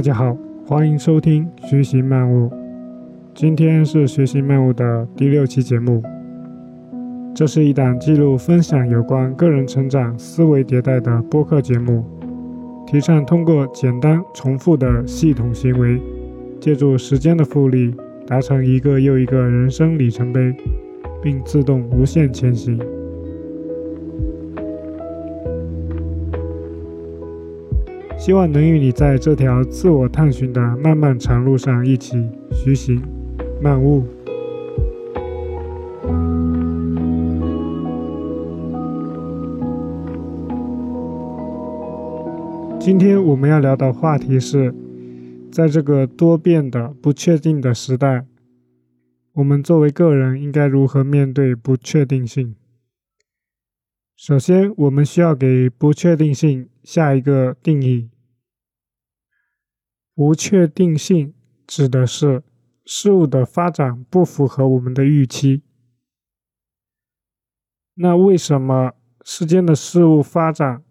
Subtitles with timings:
[0.00, 2.48] 大家好，欢迎收听《学习漫悟》。
[3.34, 6.02] 今天是《学习漫悟》的第六期节目。
[7.34, 12.02] 这是一档记录、分享有关个人成长、思维迭代的播客节目，
[12.86, 16.00] 提倡通过简单重复的系统行为，
[16.58, 17.94] 借助时间的复利，
[18.26, 20.54] 达成一个又一个人生里程碑，
[21.22, 22.80] 并自动无限前行。
[28.20, 33.02] 希望能与你在这条自我探寻的漫漫长路上一起徐行、
[33.62, 34.04] 漫悟。
[42.78, 44.74] 今天我们要聊的话题是，
[45.50, 48.26] 在这个多变的、不确定的时代，
[49.32, 52.54] 我们作为个人应该如何面对不确定性？
[54.22, 58.10] 首先，我们需要给不确定性下一个定义。
[60.14, 61.32] 不确定性
[61.66, 62.42] 指的是
[62.84, 65.62] 事物的发展不符合我们的预期。
[67.94, 68.92] 那为什么
[69.24, 70.84] 世间的事物发展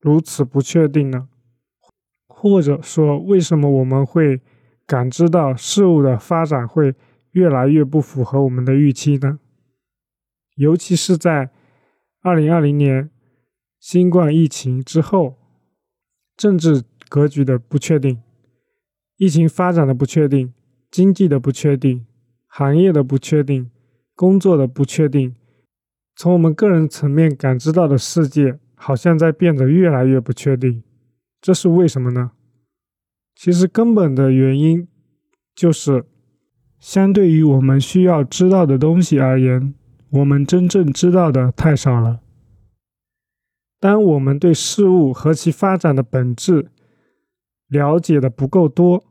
[0.00, 1.28] 如此不确定呢？
[2.26, 4.40] 或者说，为什么我们会
[4.84, 6.96] 感知到事物的发展会
[7.30, 9.38] 越来越不符合我们的预期呢？
[10.56, 11.52] 尤其是在
[12.22, 13.08] 二零二零年
[13.78, 15.38] 新冠疫情之后，
[16.36, 18.20] 政治格局的不确定。
[19.16, 20.52] 疫情发展的不确定，
[20.90, 22.04] 经济的不确定，
[22.46, 23.70] 行业的不确定，
[24.14, 25.34] 工作的不确定，
[26.14, 30.82] 从我们个人层面感知到的世界，好像在变得越来越不确定。
[31.40, 32.32] 这是为什么呢？
[33.34, 34.86] 其实根本的原因
[35.54, 36.04] 就是，
[36.78, 39.74] 相对于我们需要知道的东西而言，
[40.10, 42.20] 我们真正知道的太少了。
[43.78, 46.68] 当我们对事物和其发展的本质
[47.68, 49.04] 了解的不够多，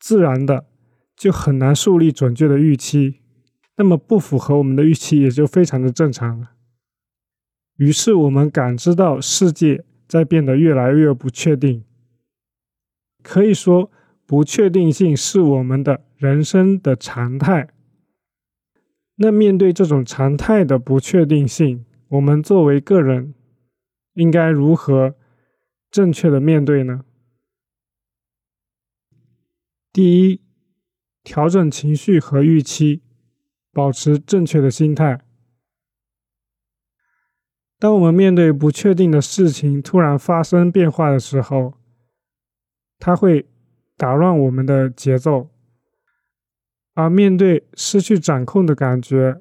[0.00, 0.66] 自然的
[1.14, 3.20] 就很难树立准确的预期，
[3.76, 6.52] 那么不符合我们的预期也就非常的正常了。
[7.76, 11.84] 于是我们感知到世界在变得越来越不确定，
[13.22, 13.90] 可以说
[14.26, 17.68] 不确定性是我们的人生的常态。
[19.16, 23.34] 那面对这种常态的不确定性，我们作为个人
[24.14, 25.14] 应该如何
[25.90, 27.04] 正确的面对呢？
[29.92, 30.40] 第一，
[31.22, 33.02] 调整情绪和预期，
[33.72, 35.20] 保持正确的心态。
[37.78, 41.74] 当我们面对不确定的事情突然发生变化的时候，
[42.98, 43.46] 它会
[43.96, 45.51] 打乱我们的节奏；
[46.94, 49.40] 而面对失去掌控的感觉，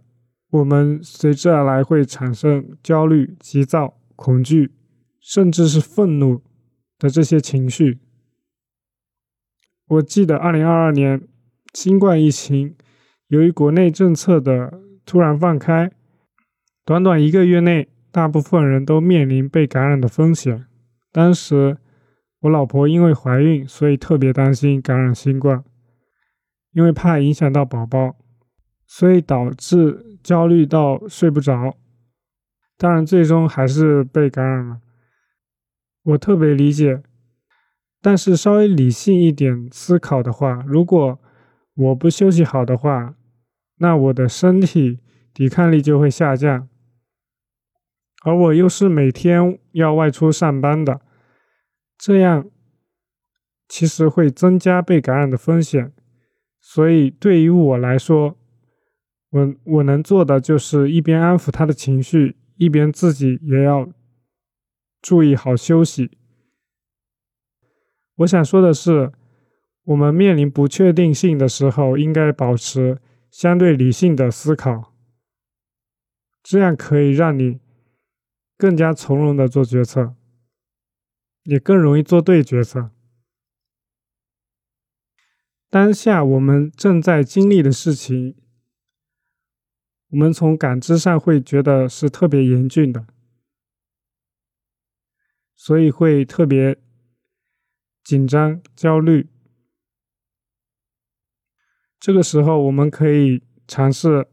[0.51, 4.71] 我们随之而来会产生焦虑、急躁、恐惧，
[5.19, 6.41] 甚至是愤怒
[6.97, 7.99] 的这些情绪。
[9.87, 11.27] 我记得二零二二年
[11.73, 12.75] 新冠疫情，
[13.27, 15.91] 由于国内政策的突然放开，
[16.85, 20.65] 短短一个月内，大部分人都面临被感染的风险。
[21.11, 21.77] 当时
[22.41, 25.63] 我老婆因为怀孕，所以特别担心感染新冠，
[26.73, 28.15] 因为怕影响到宝宝，
[28.85, 31.75] 所以导致焦虑到睡不着。
[32.77, 34.81] 当然，最终还是被感染了。
[36.03, 37.03] 我特别理解。
[38.03, 41.19] 但是稍微理性一点思考的话，如果
[41.75, 43.13] 我不休息好的话，
[43.77, 44.99] 那我的身体
[45.31, 46.67] 抵抗力就会下降，
[48.23, 51.01] 而我又是每天要外出上班的，
[51.95, 52.49] 这样
[53.67, 55.93] 其实会增加被感染的风险。
[56.63, 58.37] 所以对于我来说，
[59.31, 63.91] 我我能做的就是一边安抚他的情绪，一边自己也要
[65.01, 66.11] 注意好休息。
[68.17, 69.11] 我想说的是，
[69.85, 74.93] 我们面临不确定性的时候，应该保持相对理性的思考，
[76.43, 77.59] 这样可以让你
[78.55, 80.13] 更加从容的做决策，
[81.45, 82.91] 也更容易做对决策。
[85.71, 88.35] 当下我们正在经历的事情，
[90.09, 93.07] 我们从感知上会觉得是特别严峻的，
[95.55, 96.77] 所以会特别。
[98.03, 99.29] 紧张、焦虑，
[101.99, 104.27] 这个时候我们可以尝试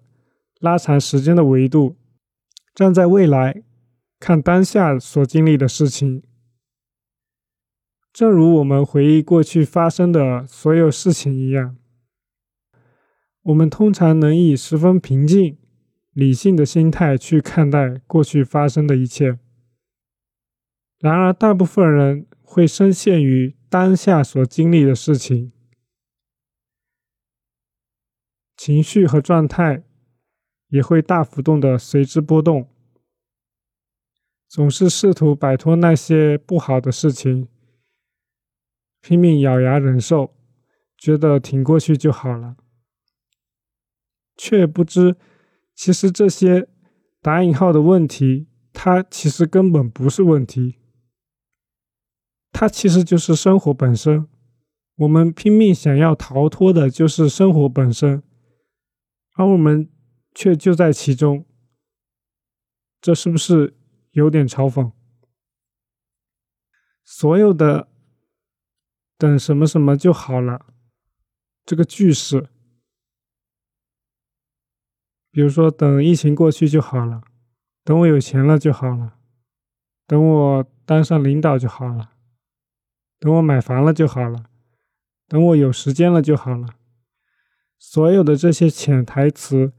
[0.59, 1.99] 拉长时间的维度，
[2.75, 3.63] 站在未来
[4.19, 6.23] 看当下所经历的事情。
[8.19, 11.77] 正如我们回忆过去发生的所有事情一样，
[13.43, 15.57] 我们通常能以十分平静、
[16.15, 19.39] 理性的心态去看待过去发生的一切。
[20.99, 25.53] 然而，大部分人会深陷于当下所经历的事情，
[28.57, 29.85] 情绪和状态
[30.71, 32.69] 也会大幅度的随之波动。
[34.49, 37.47] 总是试图摆脱那些不好的事情，
[39.01, 40.35] 拼命咬牙忍受，
[40.97, 42.57] 觉得挺过去就好了，
[44.37, 45.17] 却不知
[45.75, 46.69] 其实这些
[47.21, 50.79] 打引号的问题，它其实根本不是问题，
[52.53, 54.29] 它其实就是生活本身。
[54.97, 58.23] 我们拼命想要逃脱的就是生活本身，
[59.35, 59.91] 而我们
[60.35, 61.47] 却就在其中，
[63.01, 63.75] 这是不是？
[64.13, 64.91] 有点嘲讽，
[67.05, 67.87] 所有的
[69.19, 70.65] 等什么什么就好了，
[71.67, 72.49] 这个句式，
[75.31, 77.23] 比如说等疫情过去就好了，
[77.85, 79.19] 等我有钱了就好了，
[80.07, 82.13] 等我当上领导就好了，
[83.19, 84.45] 等我买房了就好了，
[85.27, 86.69] 等我有时间了就好了，
[87.77, 89.73] 所有的这些潜台词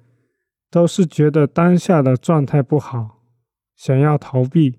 [0.69, 3.23] 都是觉得当下的状态不好。
[3.75, 4.77] 想要逃避，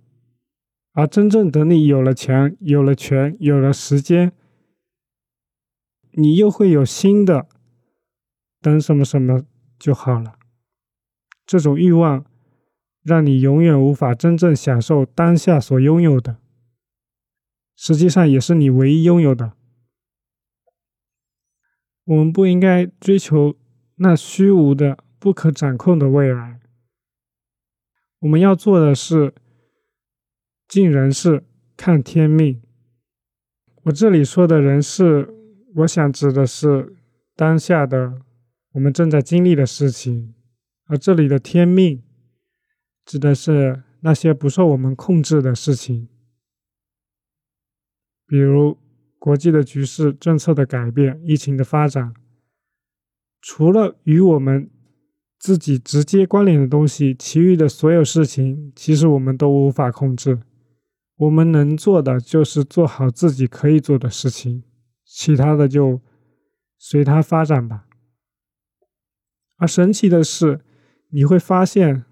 [0.93, 4.35] 而真正等你有了钱、有了权、有了时间，
[6.13, 7.47] 你又会有新的
[8.61, 9.45] 等什么什么
[9.79, 10.39] 就好了。
[11.47, 12.25] 这种欲望
[13.03, 16.37] 让你永远无法真正享受当下所拥有的，
[17.75, 19.55] 实际上也是你唯一拥有的。
[22.05, 23.57] 我们不应该追求
[23.97, 26.61] 那虚无的、不可掌控的未来。
[28.21, 29.35] 我们要做的是
[30.69, 31.45] 尽人事，
[31.77, 32.61] 看天命。
[33.85, 35.35] 我这里说的人事，
[35.77, 36.97] 我想指的是
[37.37, 38.21] 当下的
[38.73, 40.35] 我们正在经历的事情，
[40.87, 42.03] 而这里的天命
[43.05, 46.09] 指的是那些不受我们控制的事情，
[48.27, 48.79] 比如
[49.19, 52.15] 国际的局势、政策的改变、疫情的发展，
[53.41, 54.71] 除了与我们。
[55.43, 60.39] 自己直接关联的东西，其余的所有事情，其实我们都无法控制。
[61.17, 64.63] 我们能做的就是做好自己可以做的事情，
[65.13, 66.01] 其他的就
[66.79, 67.85] 随它发展吧。
[69.57, 70.61] 而神奇的是，
[71.09, 72.05] 你会发现，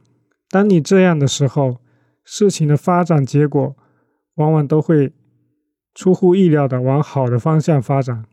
[0.50, 1.80] 当你这样的时候，
[2.24, 3.76] 事情的发展结果
[4.34, 5.12] 往往都会
[5.94, 8.26] 出乎意料的往好的方向发展。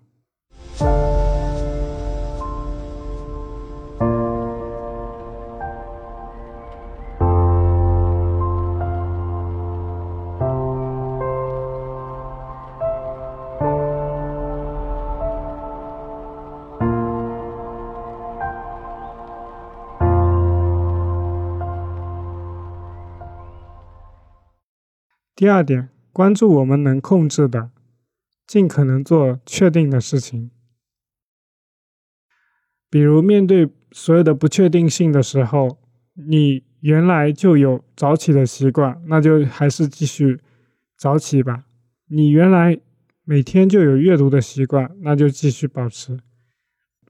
[25.35, 27.69] 第二点，关注我们能控制的，
[28.47, 30.49] 尽可能做确定的事情。
[32.89, 35.77] 比如，面对所有的不确定性的时候，
[36.13, 40.39] 你原来就有早起的习惯，那就还是继续
[40.97, 41.65] 早起吧。
[42.07, 42.79] 你原来
[43.25, 46.17] 每天就有阅读的习惯，那就继续保持。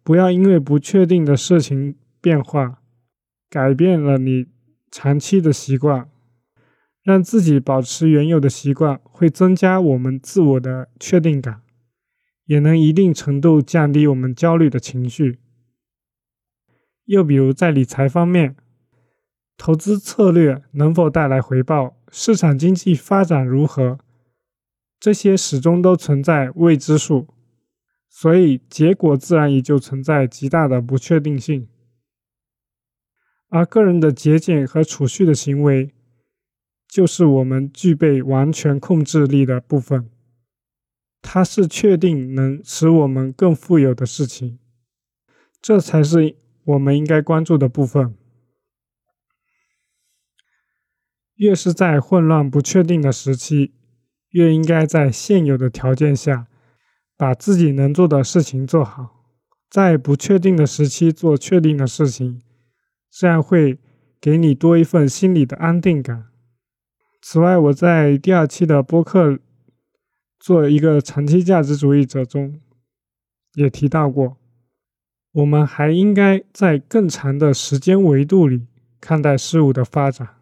[0.04, 2.82] 不要因为不确定的事情变化，
[3.52, 4.48] 改变了你
[4.90, 6.10] 长期的习惯。
[7.06, 11.62] 让自己保持原有的习惯，会增加我们自我的确定感，
[12.46, 15.38] 也能一定程度降低我们焦虑的情绪。
[17.06, 18.56] 又比如在理财方面，
[19.56, 24.00] 投资策略能否带来回报，市场经济发展如何，
[25.00, 27.28] 这些始终都存在未知数，
[28.10, 31.68] 所以结果自然也就存在极大的不确定性。
[33.50, 35.92] 而个人的节俭和储蓄的行为。
[36.96, 40.10] 就是我们具备完全控制力的部分，
[41.22, 44.60] 它是确定能使我们更富有的事情，
[45.62, 48.16] 这才是我们应该关注的部分。
[51.36, 53.74] 越是在混乱不确定的时期，
[54.30, 56.48] 越应该在现有的条件下，
[57.18, 59.26] 把自己能做的事情做好，
[59.70, 62.42] 在不确定的时期做确定的事情，
[63.12, 63.80] 这样会
[64.22, 66.28] 给你多一份心理的安定感。
[67.28, 69.40] 此外，我在第二期的播客
[70.38, 72.62] 做一个长期价值主义者中
[73.56, 74.38] 也提到过，
[75.32, 78.68] 我们还应该在更长的时间维度里
[79.02, 80.36] 看待事物的发展，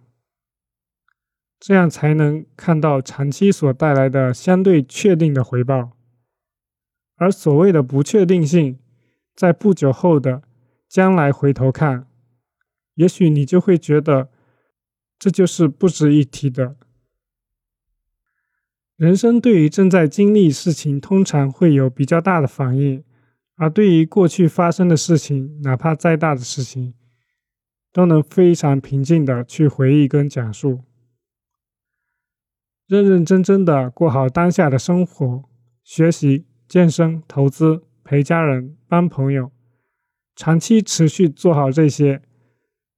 [1.57, 5.91] 这样才能看到长期所带来的相对确定的回报。
[7.15, 8.77] 而所谓的不确定性，
[9.33, 10.43] 在不久后的
[10.89, 12.05] 将来回头看，
[12.95, 14.32] 也许你就会觉得。
[15.23, 16.75] 这就是不值一提的。
[18.97, 23.05] 人生对于正在经历事情，通常会有比较大的反应，
[23.55, 26.93] 而对于过去发生的事情，哪怕再大的事情，
[27.93, 30.81] 都能非常平静的去回忆跟讲述，
[32.85, 35.45] 认认真真的过好当下的生活，
[35.85, 39.53] 学习、健身、投资、陪家人、帮朋友，
[40.35, 42.21] 长期持续做好这些，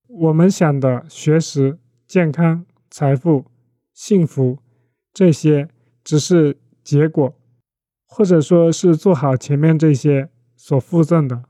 [0.07, 1.77] 我们想的学识、
[2.07, 3.45] 健康、财富、
[3.93, 4.59] 幸福
[5.13, 5.69] 这些。
[6.03, 7.35] 只是结果，
[8.05, 11.45] 或者说是做好前面这些所附赠的。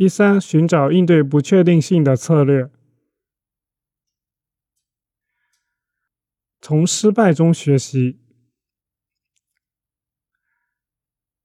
[0.00, 2.70] 第三，寻找应对不确定性的策略。
[6.62, 8.18] 从失败中学习。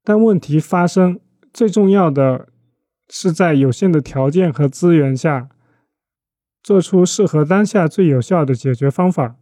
[0.02, 1.20] 当问题发生，
[1.52, 2.48] 最重要的
[3.10, 5.50] 是在有限的条件和资源下，
[6.62, 9.36] 做出适合当下最有效的解决方法，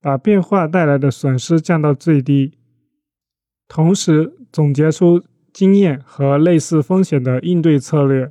[0.00, 2.56] 把变化带来的损失降到最低，
[3.66, 5.24] 同时总结出
[5.58, 8.30] 经验和类似风险的应对策略，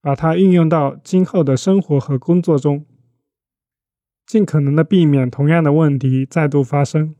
[0.00, 2.86] 把它运用到今后的生活和工作中。
[4.24, 7.14] 尽可能的避免同样的问题再度发生。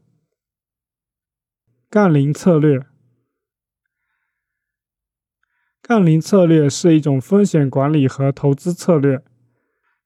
[1.91, 2.87] 杠铃策略，
[5.83, 9.23] 杠铃策略是一种风险管理和投资策略，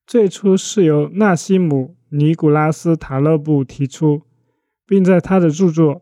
[0.04, 4.22] 最初是由纳西姆·尼古拉斯·塔勒布提出，
[4.84, 5.94] 并在他的著作《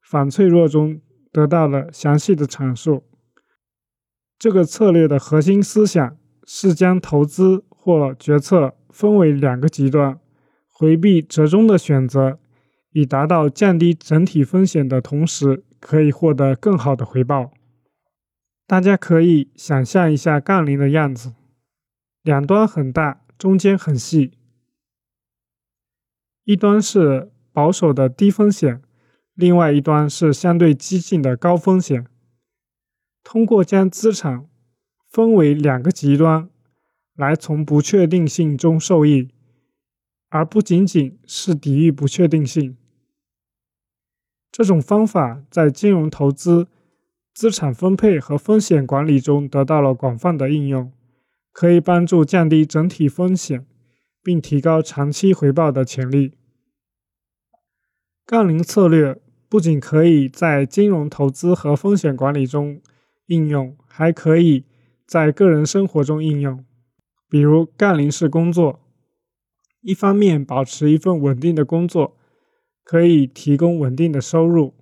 [0.00, 1.02] 反脆弱》中
[1.36, 3.04] 得到了详细的阐述。
[4.38, 6.16] 这个策略的核心思想
[6.46, 10.18] 是将投资或决策分为两个极端。
[10.66, 12.38] 回避折中的选择，
[12.92, 17.52] 以达到降低整体风险的同时，可以获得更好的回报。
[18.66, 21.34] 大家可以想象一下杠铃的样子，
[22.22, 24.32] 两端很大，中间很细。
[26.44, 28.82] 一端是保守的低风险，
[29.36, 32.04] 另外一端是相对激进的高风险。
[33.22, 34.48] 通过将资产
[35.08, 36.50] 分为两个极端，
[37.14, 39.30] 来从不确定性中受益。
[40.28, 42.76] 而不仅仅是抵御不确定性。
[44.50, 46.66] 这种方法在金融投资、
[47.32, 50.92] 资产分配和风险管理中得到了广泛的应用，
[51.52, 53.64] 可以帮助降低整体风险，
[54.22, 56.32] 并提高长期回报的潜力。
[58.26, 62.80] 杠铃策略不仅可以在金融投资和风险管理中
[63.26, 64.64] 应用，还可以
[65.06, 66.64] 在个人生活中应用，
[67.28, 68.80] 比如杠铃式工作。
[69.82, 72.16] 一方面保持一份稳定的工作，
[72.82, 74.74] 可以提供稳定的收入，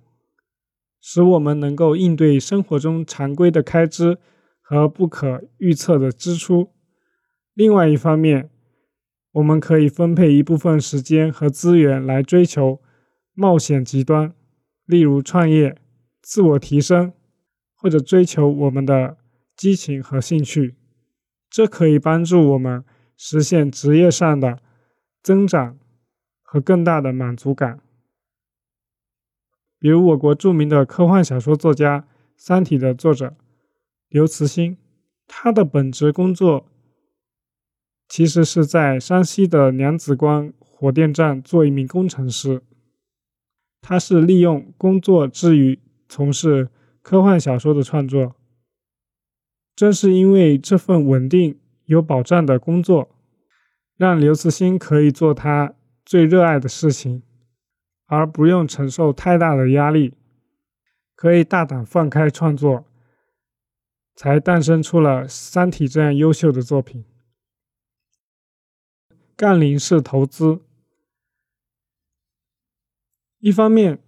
[0.99, 4.17] 使我们能够应对生活中常规的开支
[4.59, 6.71] 和不可预测的支出。
[7.53, 8.49] 另外一方面，
[9.33, 12.81] 我们可以分配一部分时间和资源来追求
[13.35, 14.33] 冒险极端，
[14.85, 15.77] 例如创业、
[16.21, 17.13] 自我提升，
[17.73, 19.17] 或者追求我们的
[19.55, 20.75] 激情和兴趣。
[21.49, 22.83] 这可以帮助我们
[23.15, 24.59] 实现职业上的。
[25.23, 25.79] 增长
[26.43, 27.79] 和更大的满足感，
[29.79, 32.01] 比如我国著名的科幻小说作家
[32.37, 33.35] 《三体》的作者
[34.07, 34.77] 刘慈欣，
[35.25, 36.67] 他的本职工作
[38.07, 42.61] 其实是在山西的娘子关火电站做一名工程师。
[43.87, 46.69] 他是利用工作之余从事
[47.03, 48.33] 科幻小说的创作。
[49.75, 53.11] 正是因为这份稳定有保障的工作。
[53.95, 57.21] 让刘慈欣可以做他最热爱的事情，
[58.07, 60.15] 而不用承受太大的压力，
[61.15, 62.85] 可以大胆放开创作，
[64.15, 67.05] 才诞生出了《三体》这样优秀的作品。
[69.37, 70.59] 杠铃式投资，
[73.45, 73.99] 一方面，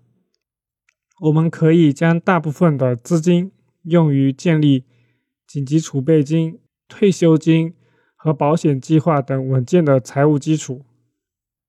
[1.22, 3.52] 我们可以将大部分的资金
[3.84, 4.84] 用于建立
[5.46, 7.76] 紧急储备金、退休金。
[8.20, 10.84] 和保险计划等稳健的财务基础，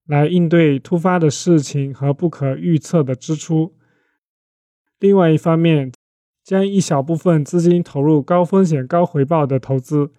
[0.07, 3.75] 来应对突发的事情和不可预测的支出。
[4.97, 5.91] 另外一方面，
[6.43, 10.11] 将一小部分资金投入高风险高回报的投资，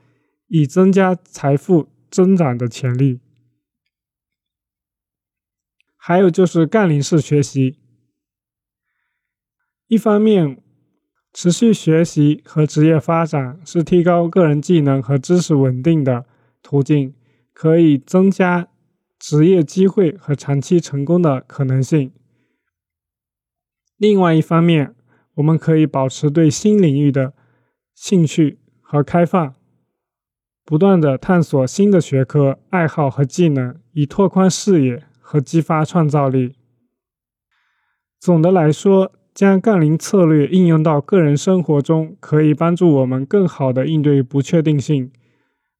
[0.46, 3.18] 以增加财富增长的潜力。
[6.00, 7.78] 还有就是杠铃式学习，
[9.86, 10.62] 一方面。
[11.32, 16.26] 持续学习和职业发展是提高个人技能和知识稳定的
[16.60, 17.14] 途径，
[17.52, 18.66] 可以增加
[19.16, 22.10] 职业机会和长期成功的可能性。
[23.96, 24.96] 另外一方面，
[25.34, 27.32] 我们可以保持对新领域的
[27.94, 29.54] 兴趣和开放，
[30.64, 36.56] 不断的探索新的学科、爱好和技能，以拓宽视野和激发创造力。
[38.18, 45.12] 总的来说，将杠铃策略应用到个人生活中，可以帮助我们更好的应对不确定性，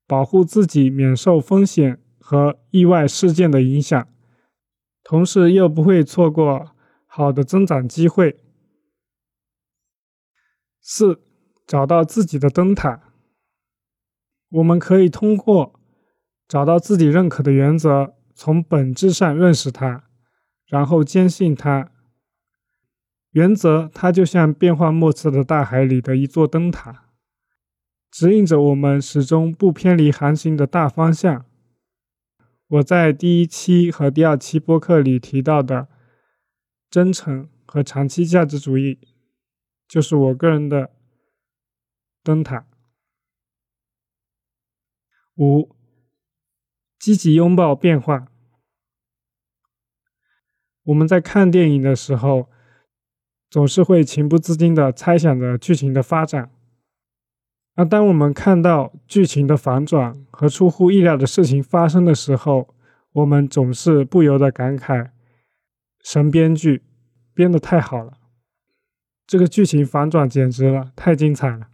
[0.06, 4.06] 保护自己免受风险和意外事件的影响，
[5.02, 6.70] 同时又不会错过。
[7.12, 8.38] 好的增长机会。
[10.80, 11.20] 四，
[11.66, 13.00] 找到自己的灯塔。
[14.50, 15.80] 我们可以通过
[16.46, 20.08] 找到自己认可的原则，从本质上认识它，
[20.64, 21.92] 然后坚信它。
[23.32, 27.10] 原则，它就像变幻莫测的大海里的一座灯塔，
[28.10, 31.44] 指引着我们始终不偏离航行的大方向。
[32.66, 35.88] 我在第一期和第二期播客里提到的。
[36.88, 38.98] 真诚和长期价值主义，
[39.86, 40.90] 就是我个人的
[42.24, 42.66] 灯塔。
[45.36, 45.76] 五，
[46.98, 48.26] 积极拥抱变化。
[50.90, 52.48] 我们在看电影的时候，
[53.48, 56.50] 总是会情不自禁的猜想着剧情的发展，
[57.76, 62.74] 而当我们看到剧情的反转和出乎意料的事情发生的时候，
[63.12, 65.10] 我们总是不由得感慨。
[66.02, 66.82] 神编剧
[67.34, 68.14] 编的太好了，
[69.26, 71.68] 这个剧情反转简直了，太精彩了。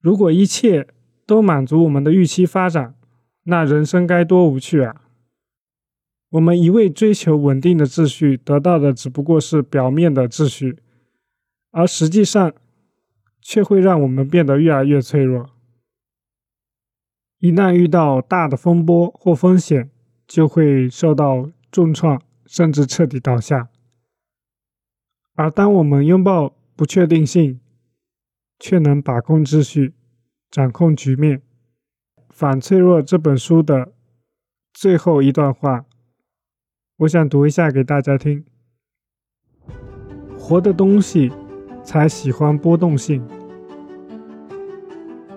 [0.00, 0.88] 如果一切
[1.24, 2.96] 都满足我们的预期发展，
[3.44, 5.03] 那人生该多无趣啊！
[6.34, 10.78] 我们一味追求稳定的秩序，得到的只不过是表面的秩序，
[11.70, 12.52] 而实际上
[13.40, 15.50] 却会让我们变得越来越脆弱。
[17.38, 19.90] 一旦遇到大的风波或风险，
[20.26, 21.50] 就会受到。
[21.74, 23.68] 重创，甚至彻底倒下。
[25.34, 27.58] 而当我们拥抱不确定性，
[28.60, 29.92] 却能把控秩序、
[30.52, 31.38] 掌控局面。
[32.28, 33.92] 《反脆弱》这本书的
[34.72, 35.84] 最后一段话，
[36.98, 38.44] 我想读一下给大家听：
[40.38, 41.32] 活的东西
[41.82, 43.20] 才喜欢波动性。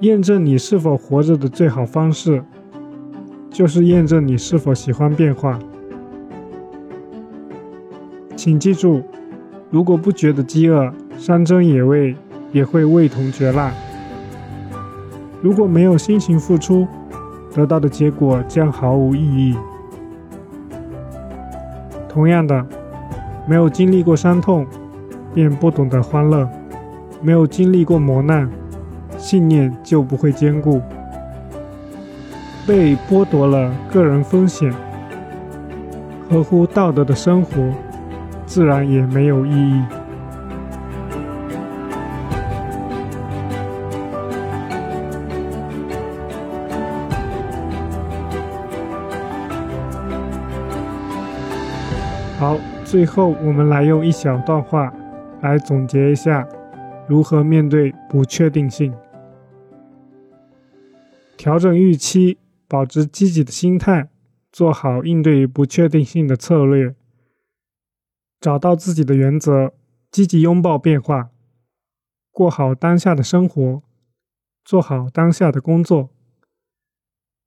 [0.01, 2.43] 验证你是否活着的最好方式，
[3.49, 5.57] 就是验证你是否喜欢变化。
[8.35, 9.01] 请记住，
[9.71, 12.15] 如果不觉得饥饿，山珍野味
[12.51, 13.73] 也会味同嚼蜡。
[15.41, 16.87] 如果没有辛勤付出，
[17.51, 19.57] 得到的结果将毫无意义。
[22.17, 22.65] 同样的，
[23.45, 24.65] 没有经历过伤痛，
[25.35, 26.47] 便不懂得欢乐；
[27.21, 28.49] 没有经历过磨难，
[29.19, 30.81] 信念就不会坚固。
[32.65, 34.73] 被剥夺了个人风险，
[36.27, 37.51] 合乎道德的生活。
[38.47, 39.83] 自然也没有意义。
[52.39, 54.93] 好，最后我们来用一小段话
[55.41, 56.47] 来总结一下
[57.09, 58.93] 如何面对不确定性：
[61.35, 64.11] 调整预期，保持积极的心态，
[64.51, 66.95] 做好应对不确定性的策略。
[68.39, 69.73] 找到自己的原则，
[70.11, 71.31] 积极拥抱变化，
[72.31, 73.81] 过好当下的生活，
[74.63, 76.11] 做好当下的工作，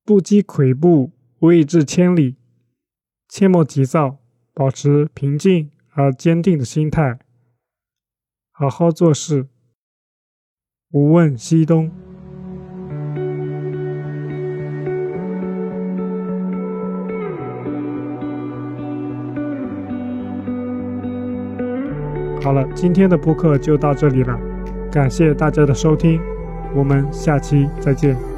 [0.04, 2.34] 不积跬步，未至千里。
[3.28, 4.16] 切莫急躁，
[4.52, 7.18] 保持平静而坚定的心态，
[8.50, 9.46] 好好做事，
[10.90, 11.90] 无问西东。
[22.42, 24.38] 好了，今天的播客就到这里了，
[24.90, 26.20] 感谢大家的收听，
[26.74, 28.29] 我们下期再见。